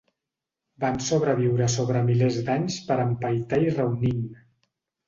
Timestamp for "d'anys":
2.49-2.79